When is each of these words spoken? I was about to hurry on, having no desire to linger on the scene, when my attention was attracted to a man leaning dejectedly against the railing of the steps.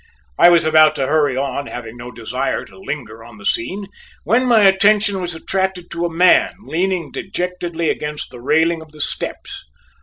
I 0.39 0.49
was 0.49 0.65
about 0.65 0.95
to 0.95 1.05
hurry 1.05 1.37
on, 1.37 1.67
having 1.67 1.95
no 1.95 2.09
desire 2.09 2.65
to 2.65 2.79
linger 2.79 3.23
on 3.23 3.37
the 3.37 3.45
scene, 3.45 3.85
when 4.23 4.45
my 4.45 4.63
attention 4.63 5.21
was 5.21 5.35
attracted 5.35 5.91
to 5.91 6.07
a 6.07 6.11
man 6.11 6.55
leaning 6.63 7.11
dejectedly 7.11 7.87
against 7.91 8.31
the 8.31 8.41
railing 8.41 8.81
of 8.81 8.93
the 8.93 9.01
steps. 9.01 9.63